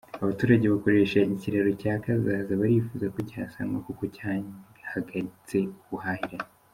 [0.23, 6.47] Abaturage bakoresha ikiraro cya Kazaza barifuza ko cyasanwa kuko cyahagaritse ubuhahirane.